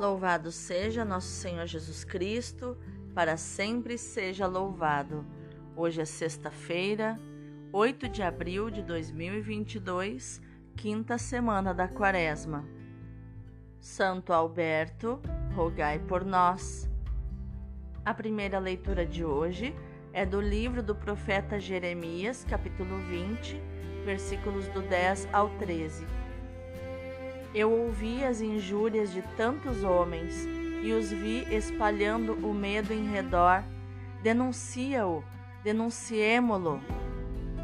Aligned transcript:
Louvado 0.00 0.50
seja 0.50 1.04
nosso 1.04 1.28
Senhor 1.28 1.66
Jesus 1.66 2.04
Cristo, 2.04 2.74
para 3.14 3.36
sempre 3.36 3.98
seja 3.98 4.46
louvado. 4.46 5.26
Hoje 5.76 6.00
é 6.00 6.06
sexta-feira, 6.06 7.20
8 7.70 8.08
de 8.08 8.22
abril 8.22 8.70
de 8.70 8.82
2022, 8.82 10.40
quinta 10.74 11.18
semana 11.18 11.74
da 11.74 11.86
Quaresma. 11.86 12.64
Santo 13.78 14.32
Alberto, 14.32 15.20
rogai 15.54 15.98
por 15.98 16.24
nós. 16.24 16.88
A 18.02 18.14
primeira 18.14 18.58
leitura 18.58 19.04
de 19.04 19.22
hoje 19.22 19.76
é 20.14 20.24
do 20.24 20.40
livro 20.40 20.82
do 20.82 20.94
profeta 20.94 21.60
Jeremias, 21.60 22.42
capítulo 22.48 22.96
20, 23.00 23.60
versículos 24.06 24.66
do 24.68 24.80
10 24.80 25.28
ao 25.30 25.50
13 25.58 26.19
eu 27.54 27.70
ouvi 27.70 28.24
as 28.24 28.40
injúrias 28.40 29.12
de 29.12 29.22
tantos 29.36 29.82
homens 29.82 30.46
e 30.82 30.92
os 30.92 31.10
vi 31.10 31.46
espalhando 31.54 32.34
o 32.46 32.54
medo 32.54 32.92
em 32.92 33.10
redor. 33.10 33.64
Denuncia-o, 34.22 35.24
denunciemo-lo. 35.64 36.80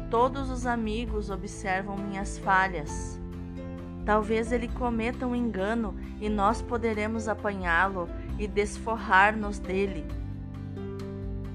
Todos 0.09 0.49
os 0.49 0.65
amigos 0.65 1.29
observam 1.29 1.97
minhas 1.97 2.37
falhas. 2.37 3.19
Talvez 4.05 4.51
ele 4.51 4.67
cometa 4.67 5.27
um 5.27 5.35
engano 5.35 5.95
e 6.19 6.29
nós 6.29 6.61
poderemos 6.61 7.27
apanhá-lo 7.27 8.09
e 8.37 8.47
desforrar-nos 8.47 9.59
dele. 9.59 10.05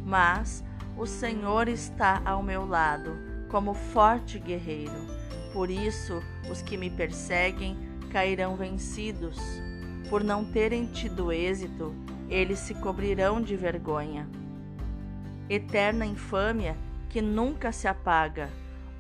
Mas 0.05 0.63
o 0.97 1.07
Senhor 1.07 1.69
está 1.69 2.21
ao 2.25 2.43
meu 2.43 2.67
lado, 2.67 3.17
como 3.49 3.73
forte 3.73 4.39
guerreiro. 4.39 5.07
Por 5.53 5.71
isso, 5.71 6.23
os 6.51 6.61
que 6.61 6.77
me 6.77 6.91
perseguem 6.91 7.92
cairão 8.13 8.55
vencidos. 8.55 9.39
Por 10.11 10.23
não 10.23 10.45
terem 10.45 10.85
tido 10.85 11.33
êxito, 11.33 11.95
eles 12.29 12.59
se 12.59 12.75
cobrirão 12.75 13.41
de 13.41 13.57
vergonha. 13.57 14.29
Eterna 15.49 16.05
infâmia 16.05 16.77
que 17.09 17.23
nunca 17.23 17.73
se 17.73 17.89
apaga, 17.89 18.51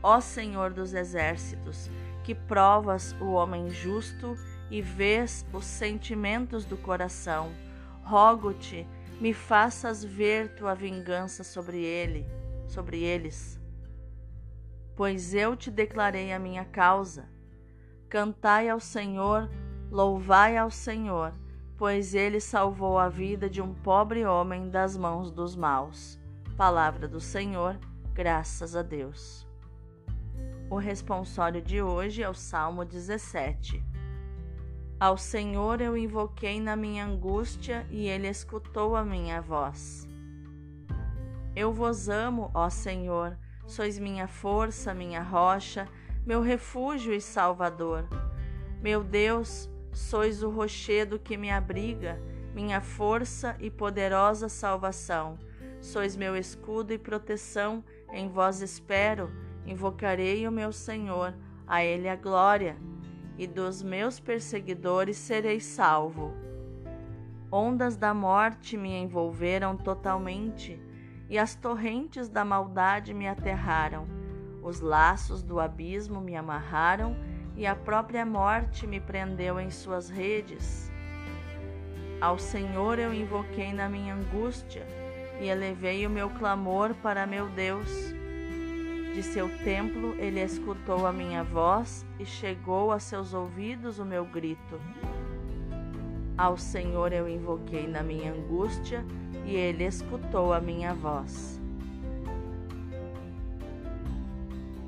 ó 0.02 0.18
Senhor 0.18 0.72
dos 0.72 0.94
exércitos, 0.94 1.90
que 2.24 2.34
provas 2.34 3.14
o 3.20 3.32
homem 3.32 3.68
justo 3.68 4.34
e 4.70 4.80
vês 4.80 5.44
os 5.52 5.66
sentimentos 5.66 6.64
do 6.64 6.78
coração. 6.78 7.52
Rogo-te, 8.02 8.86
me 9.20 9.34
faças 9.34 10.02
ver 10.02 10.54
tua 10.54 10.74
vingança 10.74 11.44
sobre 11.44 11.84
ele, 11.84 12.26
sobre 12.66 13.02
eles. 13.02 13.60
Pois 14.96 15.34
eu 15.34 15.54
te 15.54 15.70
declarei 15.70 16.32
a 16.32 16.38
minha 16.38 16.64
causa 16.64 17.28
Cantai 18.12 18.68
ao 18.68 18.78
Senhor, 18.78 19.48
louvai 19.90 20.58
ao 20.58 20.70
Senhor, 20.70 21.32
pois 21.78 22.14
ele 22.14 22.40
salvou 22.40 22.98
a 22.98 23.08
vida 23.08 23.48
de 23.48 23.62
um 23.62 23.72
pobre 23.72 24.26
homem 24.26 24.68
das 24.68 24.98
mãos 24.98 25.30
dos 25.30 25.56
maus. 25.56 26.20
Palavra 26.54 27.08
do 27.08 27.18
Senhor, 27.18 27.78
graças 28.12 28.76
a 28.76 28.82
Deus. 28.82 29.48
O 30.68 30.76
responsório 30.76 31.62
de 31.62 31.80
hoje 31.80 32.22
é 32.22 32.28
o 32.28 32.34
Salmo 32.34 32.84
17. 32.84 33.82
Ao 35.00 35.16
Senhor 35.16 35.80
eu 35.80 35.96
invoquei 35.96 36.60
na 36.60 36.76
minha 36.76 37.06
angústia 37.06 37.86
e 37.88 38.06
ele 38.08 38.28
escutou 38.28 38.94
a 38.94 39.02
minha 39.02 39.40
voz. 39.40 40.06
Eu 41.56 41.72
vos 41.72 42.10
amo, 42.10 42.50
ó 42.52 42.68
Senhor, 42.68 43.38
sois 43.66 43.98
minha 43.98 44.28
força, 44.28 44.92
minha 44.92 45.22
rocha, 45.22 45.88
meu 46.24 46.40
refúgio 46.40 47.12
e 47.12 47.20
salvador. 47.20 48.06
Meu 48.80 49.02
Deus, 49.02 49.68
sois 49.92 50.42
o 50.42 50.50
rochedo 50.50 51.18
que 51.18 51.36
me 51.36 51.50
abriga, 51.50 52.22
minha 52.54 52.80
força 52.80 53.56
e 53.58 53.68
poderosa 53.68 54.48
salvação. 54.48 55.36
Sois 55.80 56.16
meu 56.16 56.36
escudo 56.36 56.92
e 56.92 56.98
proteção, 56.98 57.84
em 58.12 58.28
vós 58.28 58.62
espero, 58.62 59.32
invocarei 59.66 60.46
o 60.46 60.52
meu 60.52 60.72
Senhor, 60.72 61.34
a 61.66 61.84
Ele 61.84 62.08
a 62.08 62.14
glória, 62.14 62.76
e 63.36 63.46
dos 63.46 63.82
meus 63.82 64.20
perseguidores 64.20 65.16
serei 65.16 65.58
salvo. 65.58 66.32
Ondas 67.50 67.96
da 67.96 68.14
morte 68.14 68.76
me 68.76 68.96
envolveram 68.96 69.76
totalmente, 69.76 70.80
e 71.28 71.36
as 71.36 71.56
torrentes 71.56 72.28
da 72.28 72.44
maldade 72.44 73.12
me 73.12 73.26
aterraram 73.26 74.21
os 74.62 74.80
laços 74.80 75.42
do 75.42 75.58
abismo 75.58 76.20
me 76.20 76.36
amarraram 76.36 77.16
e 77.56 77.66
a 77.66 77.74
própria 77.74 78.24
morte 78.24 78.86
me 78.86 79.00
prendeu 79.00 79.58
em 79.58 79.70
suas 79.70 80.08
redes. 80.08 80.90
Ao 82.20 82.38
Senhor 82.38 82.98
eu 82.98 83.12
invoquei 83.12 83.72
na 83.72 83.88
minha 83.88 84.14
angústia 84.14 84.86
e 85.40 85.48
elevei 85.48 86.06
o 86.06 86.10
meu 86.10 86.30
clamor 86.30 86.94
para 86.94 87.26
meu 87.26 87.48
Deus. 87.48 88.14
De 89.12 89.22
seu 89.22 89.48
templo 89.58 90.14
ele 90.18 90.40
escutou 90.40 91.06
a 91.06 91.12
minha 91.12 91.42
voz 91.42 92.06
e 92.18 92.24
chegou 92.24 92.92
a 92.92 92.98
seus 92.98 93.34
ouvidos 93.34 93.98
o 93.98 94.04
meu 94.04 94.24
grito. 94.24 94.80
Ao 96.38 96.56
Senhor 96.56 97.12
eu 97.12 97.28
invoquei 97.28 97.86
na 97.86 98.02
minha 98.02 98.32
angústia 98.32 99.04
e 99.44 99.54
ele 99.54 99.84
escutou 99.84 100.52
a 100.52 100.60
minha 100.60 100.94
voz. 100.94 101.61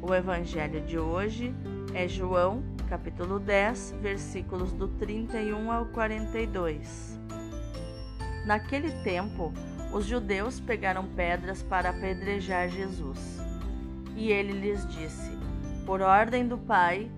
O 0.06 0.15
evangelho 0.15 0.82
de 0.82 0.98
hoje 0.98 1.54
é 1.94 2.06
João, 2.06 2.62
capítulo 2.91 3.38
10, 3.38 3.94
versículos 4.03 4.70
do 4.70 4.87
31 4.87 5.72
ao 5.72 5.87
42. 5.87 7.19
Naquele 8.44 8.91
tempo, 9.03 9.50
os 9.94 10.04
judeus 10.04 10.60
pegaram 10.60 11.06
pedras 11.06 11.62
para 11.62 11.88
apedrejar 11.88 12.69
Jesus. 12.69 13.41
E 14.15 14.31
ele 14.31 14.53
lhes 14.53 14.87
disse: 14.88 15.31
Por 15.87 16.03
ordem 16.03 16.47
do 16.47 16.59
Pai, 16.59 17.10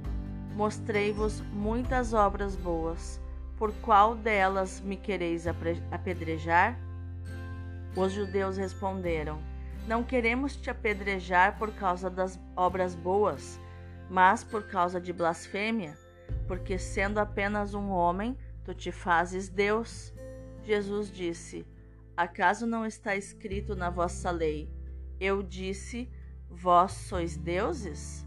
mostrei-vos 0.54 1.40
muitas 1.52 2.14
obras 2.14 2.54
boas. 2.54 3.20
Por 3.58 3.72
qual 3.82 4.14
delas 4.14 4.80
me 4.80 4.94
quereis 4.94 5.44
apedrejar? 5.90 6.78
Os 7.96 8.12
judeus 8.12 8.56
responderam: 8.56 9.55
não 9.86 10.02
queremos 10.02 10.56
te 10.56 10.68
apedrejar 10.68 11.58
por 11.58 11.72
causa 11.72 12.10
das 12.10 12.38
obras 12.56 12.94
boas, 12.94 13.60
mas 14.10 14.42
por 14.42 14.64
causa 14.64 15.00
de 15.00 15.12
blasfêmia, 15.12 15.96
porque 16.46 16.78
sendo 16.78 17.18
apenas 17.18 17.72
um 17.74 17.90
homem, 17.90 18.36
tu 18.64 18.74
te 18.74 18.90
fazes 18.90 19.48
Deus. 19.48 20.12
Jesus 20.64 21.10
disse: 21.10 21.64
Acaso 22.16 22.66
não 22.66 22.84
está 22.84 23.14
escrito 23.14 23.76
na 23.76 23.88
vossa 23.88 24.30
lei? 24.30 24.68
Eu 25.20 25.42
disse: 25.42 26.10
Vós 26.50 26.92
sois 26.92 27.36
deuses? 27.36 28.26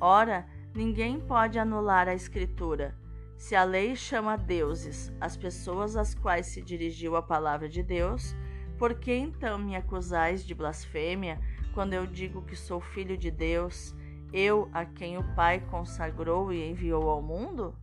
Ora, 0.00 0.46
ninguém 0.74 1.20
pode 1.20 1.58
anular 1.58 2.08
a 2.08 2.14
Escritura. 2.14 2.94
Se 3.36 3.56
a 3.56 3.64
lei 3.64 3.96
chama 3.96 4.36
deuses 4.36 5.10
as 5.20 5.36
pessoas 5.36 5.96
às 5.96 6.14
quais 6.14 6.46
se 6.46 6.62
dirigiu 6.62 7.16
a 7.16 7.22
palavra 7.22 7.68
de 7.68 7.82
Deus, 7.82 8.34
por 8.80 8.94
que 8.94 9.12
então 9.12 9.58
me 9.58 9.76
acusais 9.76 10.42
de 10.42 10.54
blasfêmia 10.54 11.38
quando 11.74 11.92
eu 11.92 12.06
digo 12.06 12.40
que 12.40 12.56
sou 12.56 12.80
filho 12.80 13.14
de 13.14 13.30
Deus, 13.30 13.94
eu 14.32 14.70
a 14.72 14.86
quem 14.86 15.18
o 15.18 15.34
Pai 15.34 15.60
consagrou 15.70 16.50
e 16.50 16.66
enviou 16.70 17.10
ao 17.10 17.20
mundo? 17.20 17.76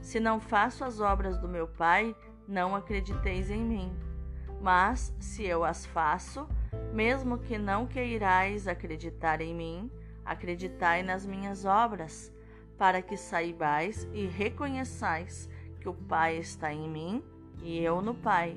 Se 0.00 0.20
não 0.20 0.38
faço 0.38 0.84
as 0.84 1.00
obras 1.00 1.36
do 1.36 1.48
meu 1.48 1.66
Pai, 1.66 2.14
não 2.46 2.76
acrediteis 2.76 3.50
em 3.50 3.60
mim. 3.60 3.92
Mas, 4.62 5.12
se 5.18 5.44
eu 5.44 5.64
as 5.64 5.84
faço, 5.84 6.46
mesmo 6.94 7.36
que 7.36 7.58
não 7.58 7.88
queirais 7.88 8.68
acreditar 8.68 9.40
em 9.40 9.52
mim, 9.52 9.90
acreditai 10.24 11.02
nas 11.02 11.26
minhas 11.26 11.64
obras, 11.64 12.32
para 12.78 13.02
que 13.02 13.16
saibais 13.16 14.08
e 14.12 14.26
reconheçais 14.26 15.50
que 15.80 15.88
o 15.88 15.94
Pai 15.94 16.36
está 16.36 16.72
em 16.72 16.88
mim 16.88 17.24
e 17.60 17.80
eu 17.80 18.00
no 18.00 18.14
Pai. 18.14 18.56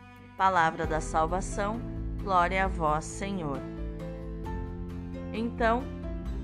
Palavra 0.41 0.87
da 0.87 0.99
salvação, 0.99 1.79
glória 2.23 2.65
a 2.65 2.67
vós, 2.67 3.05
Senhor. 3.05 3.59
Então, 5.31 5.83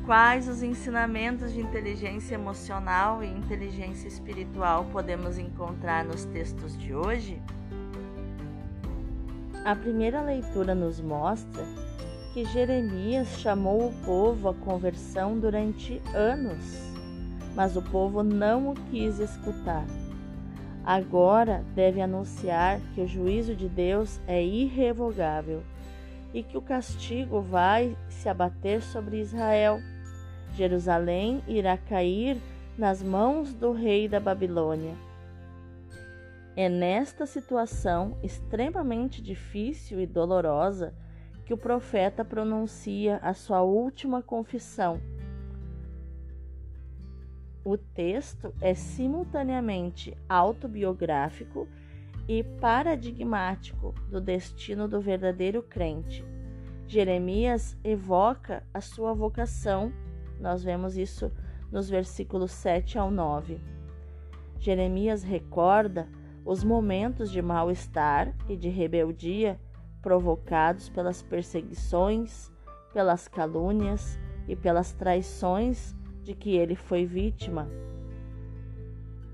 Quais 0.06 0.48
os 0.48 0.64
ensinamentos 0.64 1.52
de 1.52 1.60
inteligência 1.60 2.36
emocional 2.36 3.22
e 3.22 3.28
inteligência 3.28 4.08
espiritual 4.08 4.86
podemos 4.86 5.38
encontrar 5.38 6.06
nos 6.06 6.24
textos 6.26 6.78
de 6.78 6.96
hoje? 6.96 7.42
A 9.66 9.76
primeira 9.76 10.22
leitura 10.22 10.74
nos 10.74 11.02
mostra 11.02 11.66
que 12.34 12.46
Jeremias 12.46 13.28
chamou 13.40 13.90
o 13.90 13.94
povo 14.06 14.48
à 14.48 14.54
conversão 14.54 15.38
durante 15.38 16.02
anos, 16.14 16.64
mas 17.54 17.76
o 17.76 17.82
povo 17.82 18.24
não 18.24 18.70
o 18.70 18.76
quis 18.90 19.20
escutar. 19.20 19.86
Agora 20.88 21.66
deve 21.76 22.00
anunciar 22.00 22.80
que 22.96 23.02
o 23.02 23.08
juízo 23.08 23.54
de 23.54 23.68
Deus 23.68 24.22
é 24.26 24.42
irrevogável 24.42 25.62
e 26.34 26.42
que 26.42 26.58
o 26.58 26.62
castigo 26.62 27.42
vai 27.42 27.98
se 28.08 28.30
abater 28.30 28.82
sobre 28.82 29.20
Israel. 29.20 29.82
Jerusalém 30.54 31.44
irá 31.46 31.76
cair 31.78 32.38
nas 32.78 33.04
mãos 33.04 33.54
do 33.54 33.74
rei 33.74 34.08
da 34.08 34.18
Babilônia. 34.18 34.94
É 36.56 36.70
nesta 36.70 37.26
situação 37.26 38.18
extremamente 38.24 39.22
difícil 39.22 40.00
e 40.00 40.08
dolorosa 40.08 40.94
que 41.46 41.54
o 41.54 41.58
profeta 41.58 42.24
pronuncia 42.24 43.18
a 43.22 43.34
sua 43.34 43.62
última 43.62 44.22
confissão. 44.22 45.02
O 47.68 47.78
texto 47.78 48.54
é 48.62 48.74
simultaneamente 48.74 50.16
autobiográfico 50.30 51.68
e 52.26 52.42
paradigmático 52.42 53.94
do 54.10 54.22
destino 54.22 54.88
do 54.88 55.02
verdadeiro 55.02 55.62
crente. 55.62 56.24
Jeremias 56.88 57.78
evoca 57.84 58.64
a 58.74 58.80
sua 58.80 59.14
vocação, 59.14 59.92
nós 60.40 60.64
vemos 60.64 60.96
isso 60.96 61.30
nos 61.70 61.90
versículos 61.90 62.52
7 62.52 62.98
ao 62.98 63.12
9. 63.12 63.60
Jeremias 64.62 65.22
recorda 65.22 66.08
os 66.46 66.64
momentos 66.64 67.30
de 67.30 67.42
mal-estar 67.42 68.34
e 68.48 68.56
de 68.56 68.70
rebeldia 68.70 69.60
provocados 70.02 70.88
pelas 70.88 71.22
perseguições, 71.22 72.50
pelas 72.94 73.28
calúnias 73.28 74.18
e 74.48 74.56
pelas 74.56 74.94
traições 74.94 75.97
de 76.28 76.36
que 76.36 76.56
ele 76.56 76.76
foi 76.76 77.06
vítima. 77.06 77.68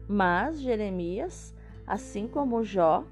Mas 0.07 0.61
Jeremias 0.61 1.53
Assim 1.85 2.27
como 2.27 2.63
Jó, 2.63 3.03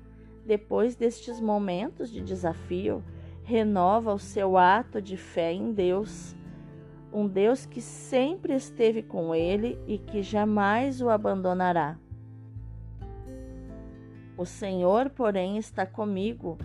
depois 0.45 0.95
destes 0.95 1.41
momentos 1.41 2.09
de 2.09 2.21
desafio, 2.21 3.03
renova 3.43 4.13
o 4.13 4.19
seu 4.19 4.57
ato 4.57 5.01
de 5.01 5.17
fé 5.17 5.51
em 5.51 5.73
Deus, 5.73 6.35
um 7.11 7.27
Deus 7.27 7.65
que 7.65 7.81
sempre 7.81 8.55
esteve 8.55 9.03
com 9.03 9.35
ele 9.35 9.77
e 9.85 9.97
que 9.97 10.23
jamais 10.23 11.01
o 11.01 11.09
abandonará. 11.09 11.97
O 14.37 14.45
Senhor, 14.45 15.09
porém, 15.09 15.57
está 15.57 15.85
comigo 15.85 16.57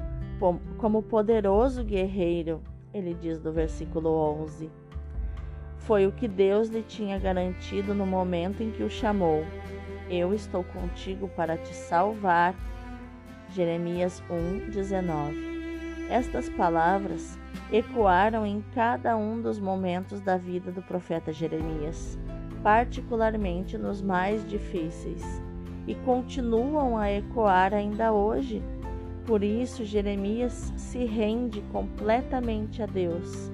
como 0.78 1.02
poderoso 1.02 1.84
guerreiro, 1.84 2.62
ele 2.94 3.14
diz 3.14 3.42
no 3.42 3.52
versículo 3.52 4.10
11. 4.10 4.70
Foi 5.86 6.04
o 6.04 6.10
que 6.10 6.26
Deus 6.26 6.68
lhe 6.68 6.82
tinha 6.82 7.16
garantido 7.16 7.94
no 7.94 8.04
momento 8.04 8.60
em 8.60 8.72
que 8.72 8.82
o 8.82 8.90
chamou. 8.90 9.44
Eu 10.10 10.34
estou 10.34 10.64
contigo 10.64 11.28
para 11.28 11.56
te 11.56 11.72
salvar. 11.72 12.56
Jeremias 13.50 14.20
1, 14.28 14.68
19. 14.68 15.36
Estas 16.10 16.48
palavras 16.48 17.38
ecoaram 17.72 18.44
em 18.44 18.64
cada 18.74 19.16
um 19.16 19.40
dos 19.40 19.60
momentos 19.60 20.20
da 20.20 20.36
vida 20.36 20.72
do 20.72 20.82
profeta 20.82 21.32
Jeremias, 21.32 22.18
particularmente 22.64 23.78
nos 23.78 24.02
mais 24.02 24.44
difíceis, 24.44 25.22
e 25.86 25.94
continuam 25.94 26.98
a 26.98 27.12
ecoar 27.12 27.72
ainda 27.72 28.12
hoje. 28.12 28.60
Por 29.24 29.44
isso, 29.44 29.84
Jeremias 29.84 30.72
se 30.76 31.04
rende 31.04 31.60
completamente 31.70 32.82
a 32.82 32.86
Deus, 32.86 33.52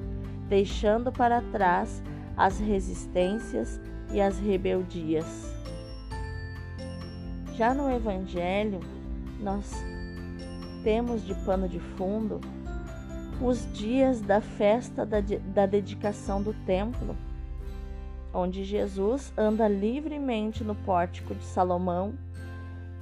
deixando 0.49 1.13
para 1.13 1.43
trás 1.53 2.03
as 2.37 2.59
resistências 2.59 3.81
e 4.13 4.21
as 4.21 4.39
rebeldias. 4.39 5.53
Já 7.55 7.75
no 7.75 7.91
Evangelho, 7.91 8.81
nós 9.41 9.73
temos 10.83 11.25
de 11.25 11.35
pano 11.45 11.69
de 11.69 11.79
fundo 11.79 12.41
os 13.41 13.71
dias 13.73 14.21
da 14.21 14.41
festa 14.41 15.05
da, 15.05 15.19
da 15.21 15.67
dedicação 15.67 16.43
do 16.43 16.55
templo, 16.65 17.17
onde 18.33 18.65
Jesus 18.65 19.33
anda 19.37 19.67
livremente 19.67 20.63
no 20.63 20.75
pórtico 20.75 21.35
de 21.35 21.45
Salomão, 21.45 22.15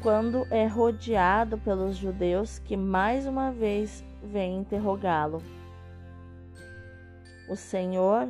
quando 0.02 0.46
é 0.50 0.66
rodeado 0.66 1.58
pelos 1.58 1.96
judeus 1.96 2.58
que 2.58 2.76
mais 2.76 3.26
uma 3.26 3.52
vez 3.52 4.02
vêm 4.22 4.60
interrogá-lo. 4.60 5.42
O 7.48 7.56
Senhor 7.56 8.28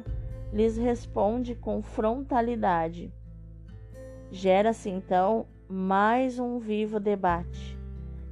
lhes 0.53 0.77
responde 0.77 1.55
com 1.55 1.83
frontalidade. 1.83 3.13
Gera-se 4.31 4.89
então 4.89 5.47
mais 5.69 6.39
um 6.39 6.59
vivo 6.59 6.99
debate, 6.99 7.79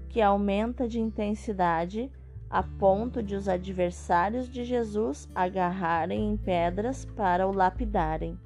que 0.08 0.20
aumenta 0.20 0.88
de 0.88 1.00
intensidade 1.00 2.10
a 2.50 2.62
ponto 2.62 3.22
de 3.22 3.36
os 3.36 3.48
adversários 3.48 4.48
de 4.48 4.64
Jesus 4.64 5.28
agarrarem 5.34 6.30
em 6.30 6.36
pedras 6.36 7.04
para 7.04 7.46
o 7.46 7.52
lapidarem. 7.52 8.38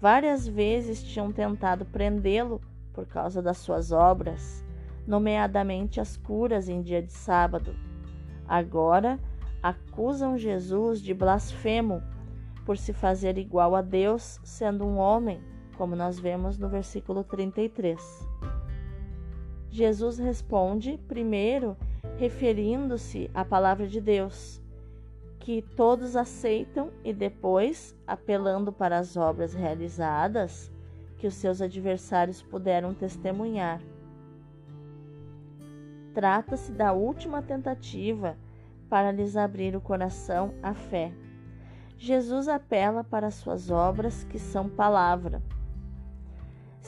Várias 0.00 0.46
vezes 0.46 1.02
tinham 1.02 1.32
tentado 1.32 1.84
prendê-lo 1.84 2.60
por 2.92 3.06
causa 3.06 3.42
das 3.42 3.58
suas 3.58 3.90
obras, 3.90 4.64
nomeadamente 5.06 6.00
as 6.00 6.16
curas 6.16 6.68
em 6.68 6.82
dia 6.82 7.02
de 7.02 7.12
sábado. 7.12 7.74
Agora 8.46 9.18
acusam 9.62 10.38
Jesus 10.38 11.00
de 11.00 11.14
blasfemo 11.14 12.02
por 12.68 12.76
se 12.76 12.92
fazer 12.92 13.38
igual 13.38 13.74
a 13.74 13.80
Deus, 13.80 14.38
sendo 14.44 14.84
um 14.84 14.98
homem 14.98 15.40
como 15.78 15.96
nós 15.96 16.18
vemos 16.18 16.58
no 16.58 16.68
versículo 16.68 17.24
33. 17.24 17.98
Jesus 19.70 20.18
responde, 20.18 21.00
primeiro, 21.08 21.74
referindo-se 22.18 23.30
à 23.32 23.42
palavra 23.42 23.86
de 23.86 24.02
Deus, 24.02 24.60
que 25.38 25.62
todos 25.62 26.14
aceitam, 26.14 26.90
e 27.02 27.14
depois, 27.14 27.96
apelando 28.06 28.70
para 28.70 28.98
as 28.98 29.16
obras 29.16 29.54
realizadas, 29.54 30.70
que 31.16 31.26
os 31.26 31.32
seus 31.36 31.62
adversários 31.62 32.42
puderam 32.42 32.92
testemunhar. 32.92 33.80
Trata-se 36.12 36.70
da 36.70 36.92
última 36.92 37.40
tentativa 37.40 38.36
para 38.90 39.10
lhes 39.10 39.38
abrir 39.38 39.74
o 39.74 39.80
coração 39.80 40.52
à 40.62 40.74
fé. 40.74 41.14
Jesus 41.98 42.48
apela 42.48 43.04
para 43.04 43.30
suas 43.30 43.70
obras, 43.70 44.24
que 44.24 44.38
são 44.38 44.68
palavra 44.68 45.42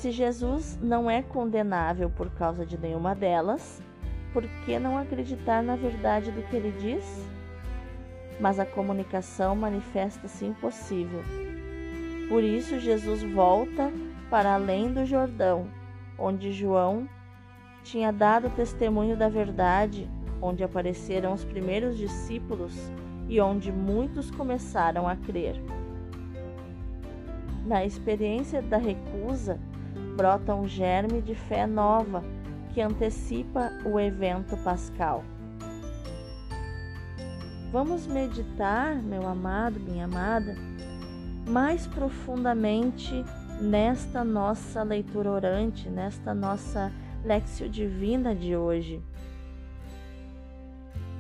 se 0.01 0.11
Jesus 0.11 0.79
não 0.83 1.11
é 1.11 1.21
condenável 1.21 2.09
por 2.09 2.31
causa 2.31 2.65
de 2.65 2.79
nenhuma 2.79 3.15
delas, 3.15 3.83
por 4.33 4.43
que 4.65 4.79
não 4.79 4.97
acreditar 4.97 5.63
na 5.63 5.77
verdade 5.77 6.31
do 6.31 6.41
que 6.45 6.57
ele 6.57 6.73
diz? 6.81 7.05
Mas 8.41 8.59
a 8.59 8.65
comunicação 8.65 9.55
manifesta-se 9.55 10.47
impossível. 10.47 11.23
Por 12.31 12.43
isso, 12.43 12.79
Jesus 12.79 13.23
volta 13.23 13.93
para 14.31 14.55
além 14.55 14.91
do 14.91 15.05
Jordão, 15.05 15.69
onde 16.19 16.51
João 16.51 17.07
tinha 17.83 18.11
dado 18.11 18.49
testemunho 18.57 19.19
da 19.19 19.29
verdade, 19.29 20.09
onde 20.41 20.65
apareceram 20.65 21.35
os 21.35 21.45
primeiros 21.45 21.99
discípulos 21.99 22.73
e 23.31 23.41
onde 23.41 23.71
muitos 23.71 24.29
começaram 24.29 25.07
a 25.07 25.15
crer. 25.15 25.55
Na 27.65 27.85
experiência 27.85 28.61
da 28.61 28.77
recusa, 28.77 29.61
brota 30.17 30.53
um 30.53 30.67
germe 30.67 31.23
de 31.23 31.37
fé 31.37 31.65
nova 31.65 32.25
que 32.75 32.81
antecipa 32.81 33.71
o 33.85 34.01
evento 34.01 34.57
pascal. 34.59 35.23
Vamos 37.71 38.05
meditar, 38.09 39.01
meu 39.01 39.29
amado, 39.29 39.79
minha 39.79 40.07
amada, 40.07 40.57
mais 41.49 41.87
profundamente 41.87 43.25
nesta 43.61 44.25
nossa 44.25 44.83
leitura 44.83 45.31
orante, 45.31 45.89
nesta 45.89 46.35
nossa 46.35 46.93
Lexio 47.25 47.69
Divina 47.69 48.35
de 48.35 48.57
hoje. 48.57 49.01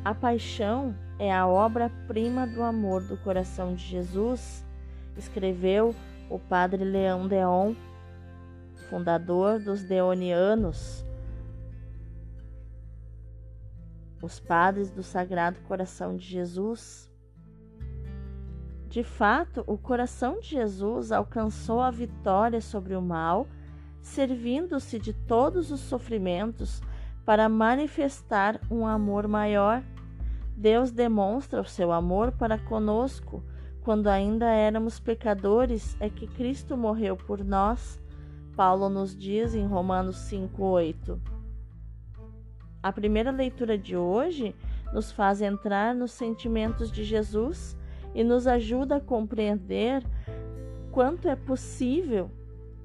A 0.04 0.14
paixão 0.14 0.95
é 1.19 1.33
a 1.33 1.47
obra-prima 1.47 2.47
do 2.47 2.62
amor 2.62 3.02
do 3.02 3.19
coração 3.19 3.75
de 3.75 3.85
Jesus, 3.85 4.64
escreveu 5.16 5.95
o 6.30 6.38
padre 6.38 6.85
Leão 6.85 7.28
Deon 7.28 7.75
fundador 8.90 9.61
dos 9.61 9.85
Deonianos, 9.85 11.04
os 14.21 14.40
padres 14.40 14.90
do 14.90 15.02
Sagrado 15.02 15.61
Coração 15.61 16.16
de 16.16 16.25
Jesus. 16.25 17.09
De 18.88 19.04
fato, 19.04 19.62
o 19.69 19.78
coração 19.78 20.40
de 20.40 20.49
Jesus 20.49 21.12
alcançou 21.12 21.80
a 21.80 21.90
vitória 21.90 22.61
sobre 22.61 22.97
o 22.97 23.00
mal, 23.00 23.47
servindo-se 24.02 24.99
de 24.99 25.12
todos 25.12 25.71
os 25.71 25.78
sofrimentos 25.78 26.83
para 27.25 27.49
manifestar 27.49 28.61
um 28.71 28.87
amor 28.87 29.29
maior. 29.29 29.83
Deus 30.57 30.91
demonstra 30.91 31.61
o 31.61 31.65
seu 31.65 31.93
amor 31.93 32.33
para 32.33 32.59
conosco. 32.59 33.43
Quando 33.83 34.09
ainda 34.09 34.47
éramos 34.47 35.00
pecadores, 35.00 35.97
é 36.00 36.11
que 36.11 36.27
Cristo 36.27 36.77
morreu 36.77 37.17
por 37.17 37.43
nós. 37.43 38.00
Paulo 38.55 38.89
nos 38.89 39.17
diz 39.17 39.55
em 39.55 39.67
Romanos 39.67 40.17
5:8. 40.29 41.19
A 42.83 42.93
primeira 42.93 43.31
leitura 43.31 43.77
de 43.79 43.97
hoje 43.97 44.55
nos 44.93 45.12
faz 45.12 45.41
entrar 45.41 45.95
nos 45.95 46.12
sentimentos 46.12 46.91
de 46.91 47.05
Jesus 47.05 47.77
e 48.15 48.25
nos 48.25 48.47
ajuda 48.47 48.97
a 48.97 49.00
compreender 49.00 50.03
quanto 50.91 51.29
é 51.29 51.37
possível 51.37 52.31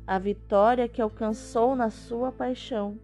a 0.06 0.20
vitória 0.20 0.88
que 0.88 1.02
alcançou 1.02 1.76
na 1.76 1.90
sua 1.90 2.32
paixão. 2.32 3.00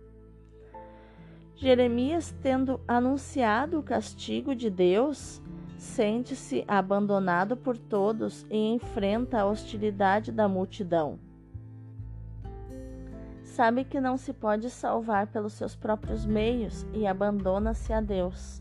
Jeremias, 1.62 2.34
tendo 2.42 2.82
anunciado 2.88 3.78
o 3.78 3.84
castigo 3.84 4.56
de 4.56 4.68
Deus, 4.68 5.40
sente-se 5.78 6.66
abandonado 6.68 7.56
por 7.56 7.78
todos 7.78 8.48
e 8.50 8.74
enfrenta 8.74 9.42
a 9.42 9.46
hostilidade 9.46 10.32
da 10.32 10.48
multidão. 10.48 11.20
Sabe 13.44 13.84
que 13.84 14.02
não 14.02 14.18
se 14.18 14.34
pode 14.34 14.72
salvar 14.72 15.28
pelos 15.28 15.54
seus 15.54 15.76
próprios 15.76 16.26
meios 16.26 16.84
e 16.96 17.06
abandona-se 17.06 17.94
a 17.94 18.02
Deus. 18.02 18.60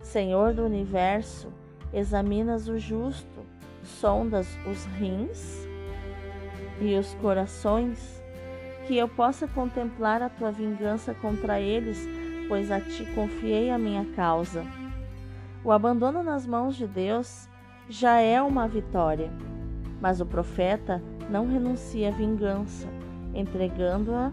Senhor 0.00 0.52
do 0.52 0.64
universo, 0.64 1.46
examinas 1.92 2.66
o 2.66 2.76
justo, 2.76 3.46
sondas 3.84 4.48
os 4.68 4.84
rins 4.98 5.64
e 6.80 6.96
os 6.96 7.14
corações, 7.14 8.20
que 8.88 8.96
eu 8.96 9.06
possa 9.06 9.46
contemplar 9.46 10.20
a 10.22 10.28
tua 10.28 10.50
vingança 10.50 11.14
contra 11.14 11.60
eles, 11.60 12.04
pois 12.52 12.70
a 12.70 12.78
ti 12.78 13.06
confiei 13.14 13.70
a 13.70 13.78
minha 13.78 14.04
causa. 14.14 14.62
O 15.64 15.72
abandono 15.72 16.22
nas 16.22 16.46
mãos 16.46 16.76
de 16.76 16.86
Deus 16.86 17.48
já 17.88 18.18
é 18.18 18.42
uma 18.42 18.68
vitória, 18.68 19.30
mas 20.02 20.20
o 20.20 20.26
profeta 20.26 21.02
não 21.30 21.48
renuncia 21.48 22.08
à 22.08 22.10
vingança, 22.10 22.86
entregando-a 23.34 24.30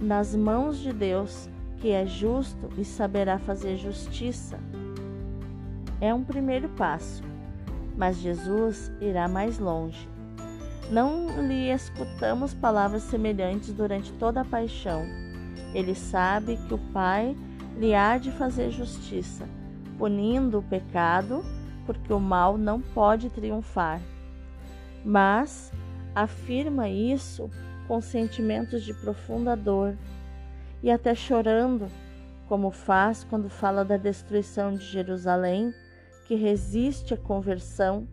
nas 0.00 0.36
mãos 0.36 0.78
de 0.78 0.92
Deus, 0.92 1.50
que 1.78 1.90
é 1.90 2.06
justo 2.06 2.68
e 2.78 2.84
saberá 2.84 3.40
fazer 3.40 3.76
justiça 3.76 4.56
é 6.00 6.14
um 6.14 6.22
primeiro 6.22 6.68
passo, 6.68 7.24
mas 7.96 8.18
Jesus 8.18 8.92
irá 9.00 9.26
mais 9.26 9.58
longe. 9.58 10.08
Não 10.92 11.26
lhe 11.44 11.72
escutamos 11.72 12.54
palavras 12.54 13.02
semelhantes 13.02 13.72
durante 13.72 14.12
toda 14.12 14.42
a 14.42 14.44
paixão. 14.44 15.25
Ele 15.74 15.94
sabe 15.94 16.56
que 16.56 16.74
o 16.74 16.78
Pai 16.92 17.36
lhe 17.76 17.94
há 17.94 18.16
de 18.18 18.30
fazer 18.32 18.70
justiça, 18.70 19.46
punindo 19.98 20.58
o 20.58 20.62
pecado, 20.62 21.44
porque 21.84 22.12
o 22.12 22.20
mal 22.20 22.56
não 22.56 22.80
pode 22.80 23.28
triunfar. 23.30 24.00
Mas 25.04 25.72
afirma 26.14 26.88
isso 26.88 27.50
com 27.86 28.00
sentimentos 28.00 28.82
de 28.82 28.92
profunda 28.94 29.54
dor 29.54 29.96
e 30.82 30.90
até 30.90 31.14
chorando, 31.14 31.88
como 32.48 32.70
faz 32.70 33.24
quando 33.24 33.48
fala 33.48 33.84
da 33.84 33.96
destruição 33.96 34.72
de 34.72 34.84
Jerusalém 34.84 35.72
que 36.26 36.34
resiste 36.34 37.14
à 37.14 37.16
conversão, 37.16 38.08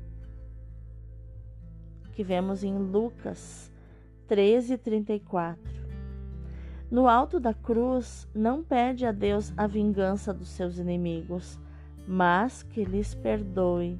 que 2.13 2.23
vemos 2.23 2.63
em 2.63 2.77
Lucas 2.77 3.71
13, 4.27 4.77
34. 4.77 5.82
No 6.93 7.07
alto 7.07 7.39
da 7.39 7.55
cruz, 7.55 8.29
não 8.35 8.63
pede 8.63 9.03
a 9.03 9.11
Deus 9.11 9.51
a 9.57 9.65
vingança 9.65 10.31
dos 10.31 10.49
seus 10.49 10.77
inimigos, 10.77 11.57
mas 12.07 12.61
que 12.61 12.85
lhes 12.85 13.15
perdoe. 13.15 13.99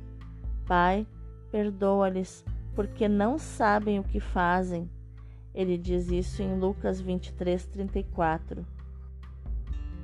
Pai, 0.68 1.08
perdoa-lhes, 1.52 2.46
porque 2.76 3.08
não 3.08 3.40
sabem 3.40 3.98
o 3.98 4.04
que 4.04 4.20
fazem. 4.20 4.88
Ele 5.56 5.76
diz 5.76 6.12
isso 6.12 6.44
em 6.44 6.56
Lucas 6.60 7.02
23, 7.02 7.66
34. 7.66 8.64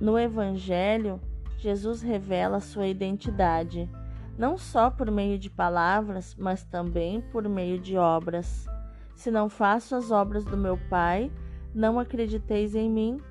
No 0.02 0.18
Evangelho, 0.18 1.22
Jesus 1.60 2.02
revela 2.02 2.60
sua 2.60 2.88
identidade 2.88 3.88
não 4.36 4.58
só 4.58 4.90
por 4.90 5.12
meio 5.12 5.38
de 5.38 5.48
palavras, 5.48 6.36
mas 6.40 6.64
também 6.64 7.22
por 7.22 7.48
meio 7.48 7.78
de 7.78 7.98
obras. 7.98 8.66
Se 9.14 9.30
não 9.30 9.48
faço 9.48 9.96
as 9.96 10.10
obras 10.10 10.44
do 10.44 10.58
meu 10.58 10.76
Pai, 10.90 11.30
não 11.80 11.98
acrediteis 11.98 12.76
em 12.76 12.90
mim, 12.90 13.22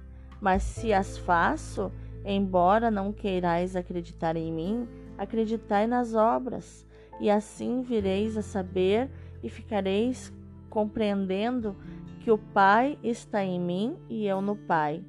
mas 0.41 0.63
se 0.63 0.91
as 0.93 1.19
faço, 1.19 1.93
embora 2.25 2.91
não 2.91 3.13
queirais 3.13 3.77
acreditar 3.77 4.37
em 4.37 4.51
mim, 4.51 4.89
acreditai 5.19 5.87
nas 5.87 6.15
obras, 6.15 6.87
e 7.21 7.29
assim 7.29 7.83
vireis 7.83 8.39
a 8.39 8.43
saber 8.43 9.11
e 9.43 9.51
ficareis 9.51 10.33
compreendendo 10.71 11.77
que 12.21 12.31
o 12.31 12.39
Pai 12.39 12.99
está 13.03 13.45
em 13.45 13.61
mim 13.61 13.97
e 14.09 14.27
eu 14.27 14.41
no 14.41 14.57
Pai. 14.57 15.05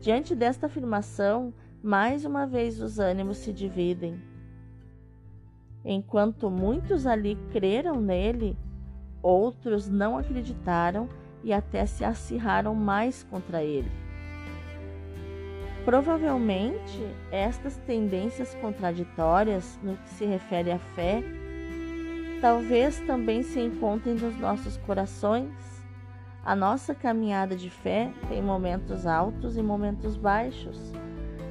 Diante 0.00 0.34
desta 0.34 0.66
afirmação, 0.66 1.52
mais 1.82 2.24
uma 2.24 2.46
vez 2.46 2.80
os 2.80 2.98
ânimos 2.98 3.36
se 3.38 3.52
dividem. 3.52 4.18
Enquanto 5.84 6.50
muitos 6.50 7.06
ali 7.06 7.36
creram 7.52 8.00
nele, 8.00 8.56
outros 9.22 9.86
não 9.86 10.16
acreditaram 10.16 11.08
e 11.44 11.52
até 11.52 11.86
se 11.86 12.04
acirraram 12.04 12.74
mais 12.74 13.22
contra 13.22 13.62
ele. 13.62 13.90
Provavelmente, 15.84 17.06
estas 17.30 17.76
tendências 17.76 18.54
contraditórias 18.54 19.78
no 19.82 19.96
que 19.98 20.08
se 20.08 20.24
refere 20.24 20.72
à 20.72 20.78
fé, 20.78 21.22
talvez 22.40 22.98
também 23.00 23.42
se 23.42 23.60
encontrem 23.60 24.14
nos 24.14 24.34
nossos 24.38 24.78
corações. 24.78 25.52
A 26.42 26.56
nossa 26.56 26.94
caminhada 26.94 27.54
de 27.54 27.68
fé 27.68 28.10
tem 28.28 28.42
momentos 28.42 29.06
altos 29.06 29.58
e 29.58 29.62
momentos 29.62 30.16
baixos. 30.16 30.92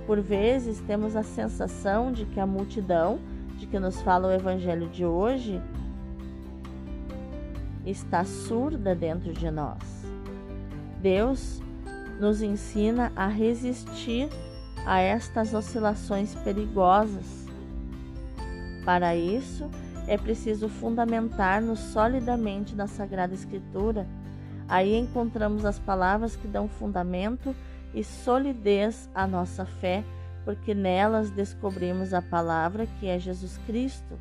Por 0.08 0.20
vezes, 0.20 0.82
temos 0.82 1.16
a 1.16 1.24
sensação 1.24 2.12
de 2.12 2.26
que 2.26 2.40
a 2.40 2.46
multidão 2.46 3.20
de 3.58 3.68
que 3.68 3.80
nos 3.80 4.02
fala 4.02 4.28
o 4.28 4.32
Evangelho 4.32 4.90
de 4.90 5.06
hoje 5.06 5.62
está 7.86 8.24
surda 8.24 8.96
dentro 8.96 9.34
de 9.34 9.50
nós. 9.52 9.80
Deus 11.02 11.62
nos 12.20 12.42
ensina 12.42 13.12
a 13.16 13.28
resistir 13.28 14.30
a 14.86 15.00
estas 15.00 15.54
oscilações 15.54 16.36
perigosas. 16.36 17.46
Para 18.86 19.16
isso, 19.16 19.70
é 20.08 20.18
preciso 20.18 20.68
fundamentar-nos 20.68 21.80
solidamente 21.80 22.76
na 22.76 22.88
Sagrada 22.88 23.34
Escritura. 23.34 24.06
Aí 24.68 24.96
encontramos 24.98 25.66
as 25.66 25.80
palavras 25.80 26.36
que 26.36 26.48
dão 26.48 26.68
fundamento 26.68 27.56
e 27.94 28.04
solidez 28.04 29.10
à 29.14 29.28
nossa 29.28 29.66
fé 29.66 30.04
porque 30.44 30.74
nelas 30.74 31.32
descobrimos 31.32 32.14
a 32.14 32.22
palavra 32.22 32.86
que 33.00 33.08
é 33.08 33.18
Jesus 33.18 33.58
Cristo. 33.66 34.18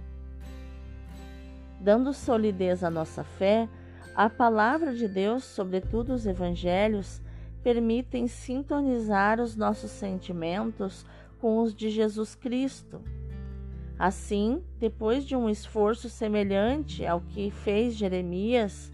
Dando 1.83 2.13
solidez 2.13 2.85
à 2.85 2.91
nossa 2.91 3.25
fé, 3.25 3.69
a 4.15 4.31
palavra 4.31 4.95
de 4.95 5.09
Deus, 5.09 5.43
sobretudo 5.43 6.13
os 6.13 6.27
evangelhos, 6.27 7.21
permitem 7.61 8.29
sintonizar 8.29 9.41
os 9.41 9.57
nossos 9.57 9.91
sentimentos 9.91 11.05
com 11.41 11.61
os 11.61 11.75
de 11.75 11.91
Jesus 11.91 12.37
Cristo. 12.37 13.01
Assim, 13.99 14.63
depois 14.79 15.25
de 15.25 15.35
um 15.35 15.51
esforço 15.51 16.09
semelhante 16.09 17.05
ao 17.05 17.21
que 17.21 17.51
fez 17.51 17.97
Jeremias, 17.97 18.93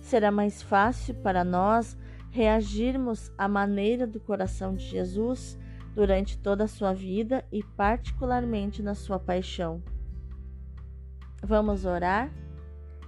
será 0.00 0.30
mais 0.30 0.62
fácil 0.62 1.14
para 1.16 1.44
nós 1.44 1.94
reagirmos 2.30 3.30
à 3.36 3.46
maneira 3.46 4.06
do 4.06 4.18
coração 4.18 4.74
de 4.74 4.86
Jesus 4.86 5.58
durante 5.94 6.38
toda 6.38 6.64
a 6.64 6.68
sua 6.68 6.94
vida 6.94 7.44
e, 7.52 7.62
particularmente, 7.62 8.82
na 8.82 8.94
sua 8.94 9.18
paixão. 9.18 9.82
Vamos 11.42 11.84
orar? 11.84 12.30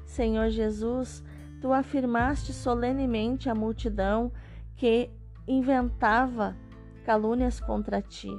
Senhor 0.04 0.50
Jesus, 0.50 1.22
tu 1.60 1.72
afirmaste 1.72 2.52
solenemente 2.52 3.48
à 3.48 3.54
multidão 3.54 4.32
que 4.76 5.10
inventava 5.46 6.56
calúnias 7.04 7.60
contra 7.60 8.00
ti. 8.00 8.30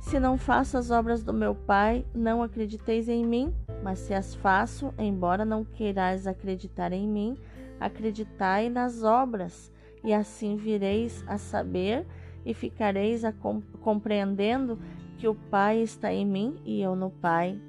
Se 0.00 0.20
não 0.20 0.38
faço 0.38 0.78
as 0.78 0.90
obras 0.90 1.22
do 1.22 1.32
meu 1.32 1.54
Pai, 1.54 2.04
não 2.14 2.42
acrediteis 2.42 3.08
em 3.08 3.24
mim, 3.26 3.54
mas 3.82 3.98
se 3.98 4.14
as 4.14 4.34
faço, 4.34 4.92
embora 4.98 5.44
não 5.44 5.64
queirais 5.64 6.26
acreditar 6.26 6.92
em 6.92 7.06
mim, 7.06 7.36
acreditai 7.80 8.68
nas 8.68 9.02
obras, 9.02 9.72
e 10.04 10.12
assim 10.12 10.56
vireis 10.56 11.24
a 11.26 11.36
saber 11.36 12.06
e 12.44 12.54
ficareis 12.54 13.24
a 13.24 13.32
compreendendo 13.80 14.78
que 15.18 15.26
o 15.26 15.34
Pai 15.34 15.82
está 15.82 16.12
em 16.12 16.24
mim 16.24 16.60
e 16.64 16.80
eu 16.80 16.94
no 16.94 17.10
Pai. 17.10 17.60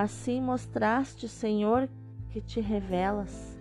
Assim 0.00 0.40
mostraste, 0.40 1.28
Senhor, 1.28 1.88
que 2.30 2.40
te 2.40 2.60
revelas, 2.60 3.58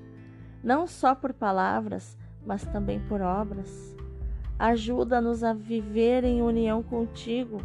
não 0.63 0.85
só 0.85 1.15
por 1.15 1.33
palavras, 1.33 2.15
mas 2.45 2.63
também 2.65 2.99
por 2.99 3.21
obras. 3.21 3.95
Ajuda-nos 4.59 5.43
a 5.43 5.53
viver 5.53 6.23
em 6.23 6.43
união 6.43 6.83
contigo 6.83 7.59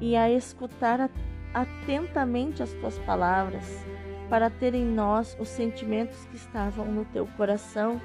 e 0.00 0.16
a 0.16 0.30
escutar 0.30 1.10
atentamente 1.52 2.62
as 2.62 2.72
tuas 2.72 2.98
palavras, 3.00 3.84
para 4.30 4.48
ter 4.48 4.74
em 4.74 4.86
nós 4.86 5.36
os 5.38 5.48
sentimentos 5.48 6.24
que 6.26 6.36
estavam 6.36 6.86
no 6.86 7.04
teu 7.04 7.26
coração. 7.36 8.00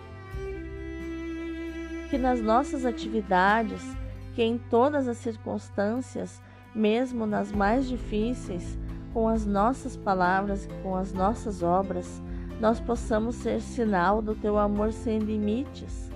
Que 2.10 2.18
nas 2.18 2.42
nossas 2.42 2.86
atividades, 2.86 3.82
que 4.36 4.44
em 4.44 4.58
todas 4.58 5.08
as 5.08 5.18
circunstâncias, 5.18 6.42
mesmo 6.76 7.26
nas 7.26 7.52
mais 7.52 7.88
difíceis, 7.88 8.78
com 9.14 9.28
as 9.28 9.46
nossas 9.46 9.96
palavras, 9.96 10.68
com 10.82 10.96
as 10.96 11.14
nossas 11.14 11.62
obras, 11.62 12.22
nós 12.60 12.80
possamos 12.80 13.36
ser 13.36 13.62
sinal 13.62 14.22
do 14.22 14.34
teu 14.36 14.58
amor 14.58 14.92
sem 14.92 15.20
limites, 15.20 16.10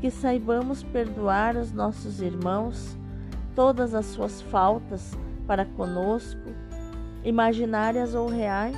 que 0.00 0.10
saibamos 0.10 0.82
perdoar 0.82 1.56
os 1.56 1.72
nossos 1.72 2.20
irmãos 2.20 2.96
todas 3.54 3.94
as 3.94 4.06
suas 4.06 4.40
faltas 4.42 5.16
para 5.46 5.64
conosco, 5.64 6.50
imaginárias 7.24 8.14
ou 8.14 8.28
reais, 8.28 8.76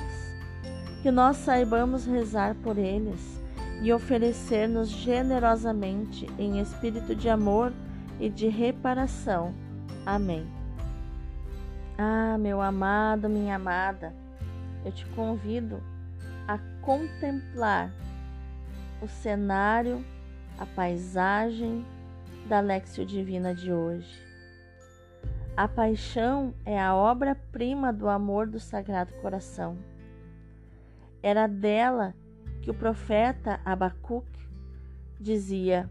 que 1.01 1.11
nós 1.11 1.37
saibamos 1.37 2.05
rezar 2.05 2.55
por 2.63 2.77
eles 2.77 3.41
e 3.81 3.91
oferecer-nos 3.91 4.89
generosamente 4.89 6.27
em 6.37 6.59
espírito 6.59 7.15
de 7.15 7.29
amor 7.29 7.73
e 8.19 8.29
de 8.29 8.47
reparação. 8.47 9.53
Amém. 10.05 10.60
Ah, 12.03 12.35
meu 12.35 12.59
amado, 12.59 13.29
minha 13.29 13.57
amada, 13.57 14.11
eu 14.83 14.91
te 14.91 15.05
convido 15.09 15.79
a 16.47 16.57
contemplar 16.81 17.93
o 18.99 19.07
cenário, 19.07 20.03
a 20.57 20.65
paisagem 20.65 21.85
da 22.49 22.59
Lexio 22.59 23.05
Divina 23.05 23.53
de 23.53 23.71
hoje. 23.71 24.19
A 25.55 25.67
paixão 25.67 26.55
é 26.65 26.81
a 26.81 26.95
obra-prima 26.95 27.93
do 27.93 28.09
amor 28.09 28.47
do 28.47 28.59
Sagrado 28.59 29.13
Coração. 29.21 29.77
Era 31.21 31.45
dela 31.45 32.15
que 32.63 32.71
o 32.71 32.73
profeta 32.73 33.61
Abacuque 33.63 34.49
dizia: 35.19 35.87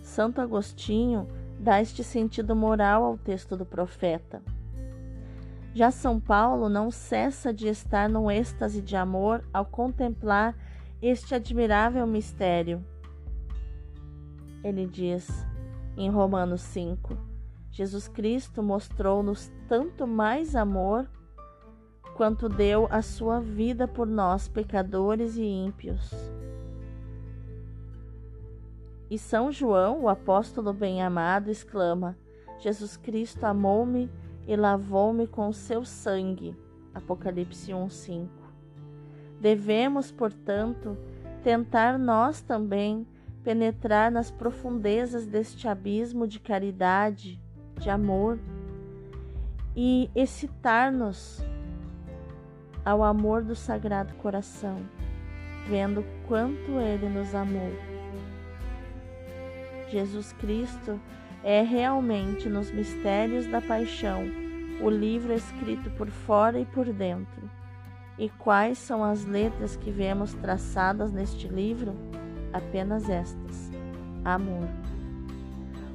Santo 0.00 0.40
Agostinho 0.40 1.28
dá 1.60 1.80
este 1.80 2.02
sentido 2.02 2.56
moral 2.56 3.04
ao 3.04 3.18
texto 3.18 3.54
do 3.54 3.66
profeta. 3.66 4.42
Já 5.74 5.90
São 5.90 6.18
Paulo 6.18 6.68
não 6.68 6.90
cessa 6.90 7.52
de 7.52 7.68
estar 7.68 8.08
num 8.08 8.30
êxtase 8.30 8.80
de 8.80 8.96
amor 8.96 9.44
ao 9.52 9.64
contemplar 9.64 10.56
este 11.02 11.34
admirável 11.34 12.06
mistério. 12.06 12.84
Ele 14.64 14.86
diz 14.86 15.28
em 15.96 16.10
Romanos 16.10 16.62
5: 16.62 17.16
Jesus 17.70 18.08
Cristo 18.08 18.62
mostrou-nos 18.62 19.52
tanto 19.68 20.06
mais 20.06 20.56
amor 20.56 21.08
quanto 22.16 22.48
deu 22.48 22.88
a 22.90 23.02
sua 23.02 23.38
vida 23.38 23.86
por 23.86 24.06
nós, 24.06 24.48
pecadores 24.48 25.36
e 25.36 25.44
ímpios. 25.44 26.10
E 29.10 29.18
São 29.18 29.50
João, 29.50 30.02
o 30.02 30.08
apóstolo 30.08 30.72
bem-amado, 30.72 31.50
exclama: 31.50 32.16
Jesus 32.60 32.96
Cristo 32.96 33.44
amou-me 33.44 34.08
e 34.46 34.54
lavou-me 34.54 35.26
com 35.26 35.52
seu 35.52 35.84
sangue. 35.84 36.56
Apocalipse 36.94 37.72
1:5. 37.72 38.28
Devemos, 39.40 40.12
portanto, 40.12 40.96
tentar 41.42 41.98
nós 41.98 42.40
também 42.40 43.04
penetrar 43.42 44.12
nas 44.12 44.30
profundezas 44.30 45.26
deste 45.26 45.66
abismo 45.66 46.26
de 46.28 46.38
caridade, 46.38 47.40
de 47.78 47.90
amor 47.90 48.38
e 49.74 50.10
excitar-nos 50.14 51.42
ao 52.84 53.02
amor 53.02 53.42
do 53.42 53.56
Sagrado 53.56 54.14
Coração, 54.14 54.76
vendo 55.66 56.04
quanto 56.28 56.78
ele 56.78 57.08
nos 57.08 57.34
amou. 57.34 57.99
Jesus 59.90 60.32
Cristo 60.34 61.00
é 61.42 61.62
realmente 61.62 62.48
nos 62.48 62.70
mistérios 62.70 63.46
da 63.46 63.60
paixão 63.60 64.24
o 64.80 64.88
livro 64.88 65.32
escrito 65.32 65.90
por 65.90 66.08
fora 66.08 66.58
e 66.58 66.64
por 66.64 66.90
dentro. 66.92 67.50
E 68.18 68.28
quais 68.28 68.78
são 68.78 69.02
as 69.02 69.24
letras 69.24 69.76
que 69.76 69.90
vemos 69.90 70.32
traçadas 70.34 71.12
neste 71.12 71.48
livro? 71.48 71.94
Apenas 72.52 73.08
estas: 73.08 73.70
amor. 74.24 74.68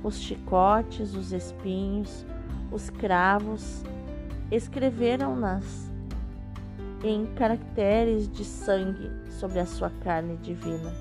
Os 0.03 0.19
chicotes, 0.19 1.15
os 1.15 1.31
espinhos, 1.31 2.25
os 2.71 2.89
cravos 2.89 3.83
escreveram-nas 4.51 5.91
em 7.03 7.25
caracteres 7.35 8.27
de 8.27 8.43
sangue 8.43 9.11
sobre 9.29 9.59
a 9.59 9.65
sua 9.65 9.89
carne 10.03 10.37
divina. 10.37 10.93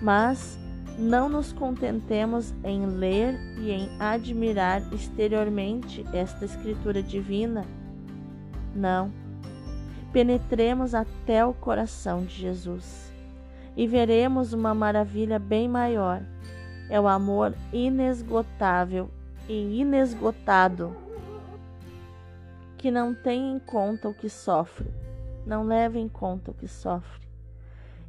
Mas 0.00 0.58
não 0.98 1.28
nos 1.28 1.52
contentemos 1.52 2.54
em 2.62 2.86
ler 2.86 3.34
e 3.58 3.70
em 3.70 3.88
admirar 3.98 4.80
exteriormente 4.92 6.04
esta 6.12 6.44
Escritura 6.44 7.02
divina. 7.02 7.64
Não. 8.74 9.10
Penetremos 10.12 10.94
até 10.94 11.44
o 11.44 11.52
coração 11.52 12.24
de 12.24 12.34
Jesus 12.34 13.12
e 13.76 13.86
veremos 13.88 14.52
uma 14.52 14.72
maravilha 14.72 15.38
bem 15.38 15.68
maior. 15.68 16.22
É 16.88 17.00
o 17.00 17.08
amor 17.08 17.54
inesgotável 17.72 19.10
e 19.48 19.80
inesgotado 19.80 20.94
que 22.78 22.90
não 22.90 23.14
tem 23.14 23.52
em 23.52 23.58
conta 23.58 24.08
o 24.08 24.14
que 24.14 24.28
sofre, 24.28 24.86
não 25.46 25.64
leva 25.64 25.98
em 25.98 26.08
conta 26.08 26.50
o 26.50 26.54
que 26.54 26.68
sofre 26.68 27.26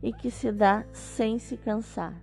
e 0.04 0.12
que 0.12 0.30
se 0.30 0.52
dá 0.52 0.84
sem 0.92 1.40
se 1.40 1.56
cansar 1.56 2.14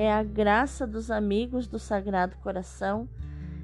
é 0.00 0.10
a 0.10 0.22
graça 0.22 0.86
dos 0.86 1.10
amigos 1.10 1.66
do 1.66 1.78
Sagrado 1.78 2.34
Coração 2.36 3.06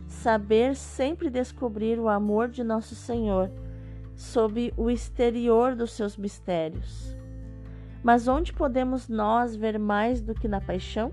saber 0.06 0.76
sempre 0.76 1.30
descobrir 1.30 1.98
o 1.98 2.10
amor 2.10 2.50
de 2.50 2.62
Nosso 2.62 2.94
Senhor 2.94 3.50
sob 4.14 4.70
o 4.76 4.90
exterior 4.90 5.74
dos 5.74 5.92
seus 5.92 6.14
mistérios. 6.14 7.16
Mas 8.02 8.28
onde 8.28 8.52
podemos 8.52 9.08
nós 9.08 9.56
ver 9.56 9.78
mais 9.78 10.20
do 10.20 10.34
que 10.34 10.46
na 10.46 10.60
paixão? 10.60 11.10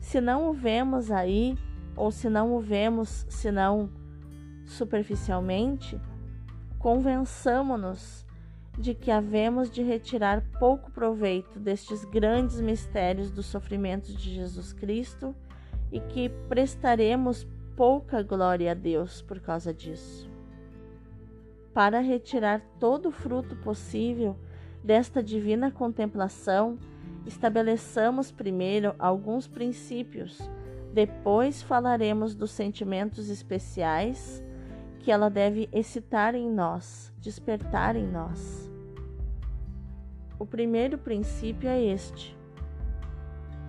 Se 0.00 0.22
não 0.22 0.48
o 0.48 0.54
vemos 0.54 1.10
aí, 1.10 1.54
ou 1.94 2.10
se 2.10 2.30
não 2.30 2.54
o 2.54 2.60
vemos 2.60 3.26
senão 3.28 3.90
superficialmente, 4.64 6.00
convençamo-nos 6.78 8.24
de 8.78 8.94
que 8.94 9.10
havemos 9.10 9.70
de 9.70 9.82
retirar 9.82 10.42
pouco 10.58 10.90
proveito 10.90 11.58
destes 11.58 12.04
grandes 12.04 12.60
mistérios 12.60 13.30
dos 13.30 13.46
sofrimentos 13.46 14.16
de 14.16 14.34
Jesus 14.34 14.72
Cristo 14.72 15.34
e 15.90 16.00
que 16.00 16.30
prestaremos 16.48 17.46
pouca 17.76 18.22
glória 18.22 18.72
a 18.72 18.74
Deus 18.74 19.20
por 19.22 19.40
causa 19.40 19.72
disso. 19.74 20.30
Para 21.74 22.00
retirar 22.00 22.60
todo 22.78 23.08
o 23.08 23.12
fruto 23.12 23.56
possível 23.56 24.36
desta 24.82 25.22
divina 25.22 25.70
contemplação, 25.70 26.78
estabeleçamos 27.26 28.32
primeiro 28.32 28.94
alguns 28.98 29.46
princípios, 29.46 30.38
depois 30.92 31.62
falaremos 31.62 32.34
dos 32.34 32.50
sentimentos 32.50 33.28
especiais 33.30 34.42
que 35.02 35.10
ela 35.10 35.28
deve 35.28 35.68
excitar 35.72 36.34
em 36.34 36.48
nós, 36.48 37.12
despertar 37.18 37.96
em 37.96 38.06
nós. 38.06 38.70
O 40.38 40.46
primeiro 40.46 40.96
princípio 40.96 41.68
é 41.68 41.82
este: 41.82 42.36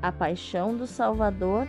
a 0.01 0.11
paixão 0.11 0.75
do 0.77 0.85
Salvador 0.85 1.67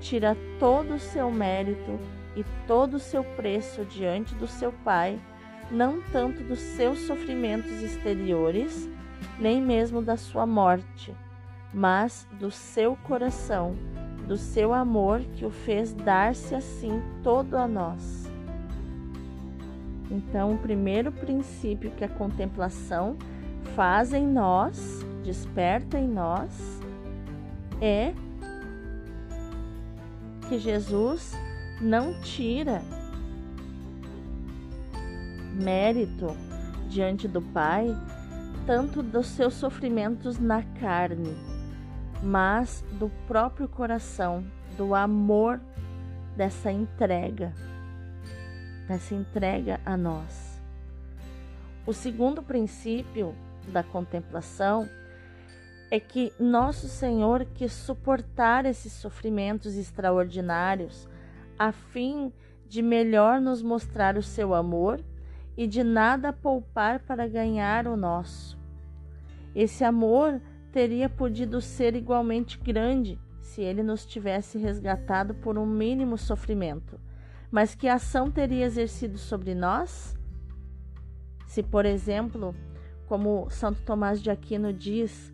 tira 0.00 0.36
todo 0.58 0.94
o 0.94 0.98
seu 0.98 1.30
mérito 1.30 1.98
e 2.34 2.44
todo 2.66 2.94
o 2.94 2.98
seu 2.98 3.22
preço 3.22 3.84
diante 3.84 4.34
do 4.34 4.46
seu 4.46 4.72
Pai, 4.72 5.20
não 5.70 6.00
tanto 6.10 6.42
dos 6.42 6.58
seus 6.58 7.00
sofrimentos 7.00 7.82
exteriores, 7.82 8.88
nem 9.38 9.60
mesmo 9.60 10.02
da 10.02 10.16
sua 10.16 10.46
morte, 10.46 11.14
mas 11.72 12.26
do 12.32 12.50
seu 12.50 12.96
coração, 12.96 13.74
do 14.26 14.36
seu 14.36 14.72
amor 14.72 15.20
que 15.34 15.44
o 15.44 15.50
fez 15.50 15.92
dar-se 15.92 16.54
assim 16.54 17.02
todo 17.22 17.56
a 17.56 17.68
nós. 17.68 18.23
Então, 20.10 20.54
o 20.54 20.58
primeiro 20.58 21.10
princípio 21.10 21.90
que 21.92 22.04
a 22.04 22.08
contemplação 22.08 23.16
faz 23.74 24.12
em 24.12 24.26
nós, 24.26 25.04
desperta 25.24 25.98
em 25.98 26.06
nós, 26.06 26.80
é 27.80 28.12
que 30.48 30.58
Jesus 30.58 31.32
não 31.80 32.20
tira 32.20 32.82
mérito 35.54 36.26
diante 36.88 37.26
do 37.26 37.40
Pai 37.40 37.86
tanto 38.66 39.02
dos 39.02 39.26
seus 39.26 39.54
sofrimentos 39.54 40.38
na 40.38 40.62
carne, 40.80 41.36
mas 42.22 42.84
do 42.98 43.10
próprio 43.26 43.68
coração, 43.68 44.44
do 44.76 44.94
amor 44.94 45.60
dessa 46.36 46.72
entrega, 46.72 47.52
dessa 48.88 49.14
entrega 49.14 49.80
a 49.84 49.96
nós. 49.96 50.62
O 51.86 51.92
segundo 51.92 52.42
princípio 52.42 53.34
da 53.68 53.82
contemplação 53.82 54.88
é 55.90 56.00
que 56.00 56.32
nosso 56.40 56.88
Senhor 56.88 57.44
quis 57.54 57.72
suportar 57.72 58.66
esses 58.66 58.92
sofrimentos 58.92 59.76
extraordinários 59.76 61.08
a 61.58 61.72
fim 61.72 62.32
de 62.66 62.82
melhor 62.82 63.40
nos 63.40 63.62
mostrar 63.62 64.16
o 64.16 64.22
seu 64.22 64.54
amor 64.54 65.00
e 65.56 65.66
de 65.66 65.84
nada 65.84 66.32
poupar 66.32 67.00
para 67.00 67.28
ganhar 67.28 67.86
o 67.86 67.96
nosso. 67.96 68.58
Esse 69.54 69.84
amor 69.84 70.40
teria 70.72 71.08
podido 71.08 71.60
ser 71.60 71.94
igualmente 71.94 72.58
grande 72.58 73.18
se 73.40 73.62
ele 73.62 73.82
nos 73.82 74.04
tivesse 74.04 74.58
resgatado 74.58 75.34
por 75.34 75.56
um 75.56 75.66
mínimo 75.66 76.18
sofrimento. 76.18 76.98
Mas 77.54 77.72
que 77.72 77.86
ação 77.86 78.32
teria 78.32 78.64
exercido 78.64 79.16
sobre 79.16 79.54
nós? 79.54 80.18
Se, 81.46 81.62
por 81.62 81.86
exemplo, 81.86 82.52
como 83.06 83.48
Santo 83.48 83.80
Tomás 83.82 84.20
de 84.20 84.28
Aquino 84.28 84.72
diz, 84.72 85.32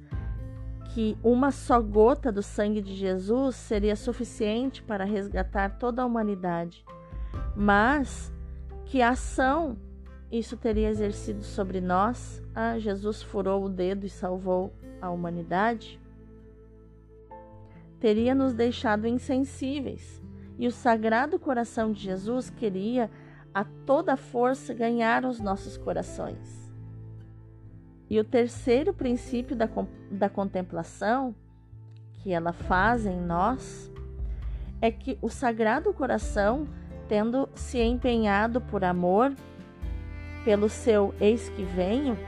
que 0.92 1.16
uma 1.24 1.50
só 1.50 1.80
gota 1.80 2.30
do 2.30 2.42
sangue 2.42 2.82
de 2.82 2.94
Jesus 2.94 3.56
seria 3.56 3.96
suficiente 3.96 4.82
para 4.82 5.02
resgatar 5.02 5.78
toda 5.78 6.02
a 6.02 6.04
humanidade, 6.04 6.84
mas 7.56 8.30
que 8.84 9.00
ação 9.00 9.78
isso 10.30 10.58
teria 10.58 10.90
exercido 10.90 11.42
sobre 11.42 11.80
nós? 11.80 12.42
Ah, 12.54 12.78
Jesus 12.78 13.22
furou 13.22 13.64
o 13.64 13.68
dedo 13.70 14.04
e 14.04 14.10
salvou 14.10 14.74
a 15.00 15.08
humanidade? 15.08 15.98
Teria 17.98 18.34
nos 18.34 18.52
deixado 18.52 19.06
insensíveis, 19.06 20.20
e 20.60 20.66
o 20.66 20.70
Sagrado 20.70 21.38
Coração 21.38 21.90
de 21.90 22.02
Jesus 22.02 22.50
queria 22.50 23.10
a 23.54 23.64
toda 23.64 24.14
força 24.14 24.74
ganhar 24.74 25.24
os 25.24 25.40
nossos 25.40 25.78
corações. 25.78 26.70
E 28.10 28.20
o 28.20 28.24
terceiro 28.24 28.92
princípio 28.92 29.56
da, 29.56 29.66
da 30.10 30.28
contemplação 30.28 31.34
que 32.12 32.30
ela 32.30 32.52
faz 32.52 33.06
em 33.06 33.18
nós 33.18 33.90
é 34.82 34.90
que 34.90 35.18
o 35.22 35.30
Sagrado 35.30 35.94
Coração, 35.94 36.68
tendo 37.08 37.48
se 37.54 37.80
empenhado 37.80 38.60
por 38.60 38.84
amor, 38.84 39.32
pelo 40.44 40.68
seu 40.68 41.14
eis 41.18 41.48
que 41.48 41.64
venho, 41.64 42.18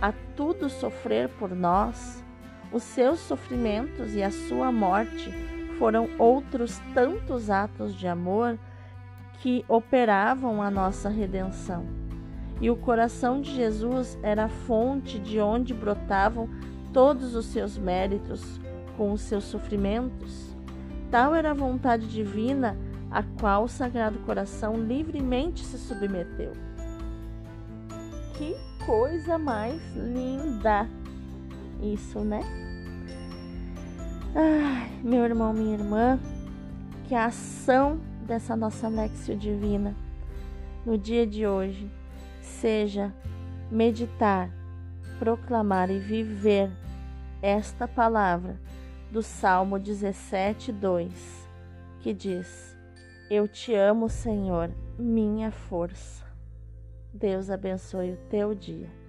a 0.00 0.12
tudo 0.36 0.70
sofrer 0.70 1.28
por 1.28 1.50
nós, 1.50 2.24
os 2.72 2.84
seus 2.84 3.18
sofrimentos 3.18 4.14
e 4.14 4.22
a 4.22 4.30
sua 4.30 4.70
morte 4.70 5.49
foram 5.80 6.08
outros 6.16 6.80
tantos 6.94 7.50
atos 7.50 7.96
de 7.96 8.06
amor 8.06 8.56
que 9.40 9.64
operavam 9.66 10.62
a 10.62 10.70
nossa 10.70 11.08
redenção 11.08 11.98
e 12.60 12.70
o 12.70 12.76
coração 12.76 13.40
de 13.40 13.54
Jesus 13.54 14.18
era 14.22 14.44
a 14.44 14.48
fonte 14.48 15.18
de 15.18 15.40
onde 15.40 15.72
brotavam 15.72 16.48
todos 16.92 17.34
os 17.34 17.46
seus 17.46 17.78
méritos 17.78 18.60
com 18.96 19.12
os 19.12 19.22
seus 19.22 19.44
sofrimentos. 19.44 20.54
Tal 21.10 21.34
era 21.34 21.52
a 21.52 21.54
vontade 21.54 22.06
divina 22.06 22.76
a 23.10 23.22
qual 23.22 23.64
o 23.64 23.68
Sagrado 23.68 24.18
Coração 24.20 24.76
livremente 24.76 25.64
se 25.64 25.78
submeteu. 25.78 26.52
Que 28.36 28.54
coisa 28.84 29.38
mais 29.38 29.80
linda! 29.96 30.86
Isso, 31.82 32.20
né? 32.20 32.59
Ai, 34.32 34.88
meu 35.02 35.24
irmão, 35.24 35.52
minha 35.52 35.74
irmã, 35.74 36.16
que 37.08 37.16
a 37.16 37.26
ação 37.26 38.00
dessa 38.24 38.54
nossa 38.54 38.86
Lexio 38.86 39.36
Divina 39.36 39.92
no 40.86 40.96
dia 40.96 41.26
de 41.26 41.48
hoje 41.48 41.90
seja 42.40 43.12
meditar, 43.72 44.48
proclamar 45.18 45.90
e 45.90 45.98
viver 45.98 46.70
esta 47.42 47.88
palavra 47.88 48.56
do 49.10 49.20
Salmo 49.20 49.80
17, 49.80 50.70
2, 50.70 51.48
que 51.98 52.14
diz: 52.14 52.76
Eu 53.28 53.48
te 53.48 53.74
amo, 53.74 54.08
Senhor, 54.08 54.70
minha 54.96 55.50
força. 55.50 56.24
Deus 57.12 57.50
abençoe 57.50 58.12
o 58.12 58.28
teu 58.28 58.54
dia. 58.54 58.99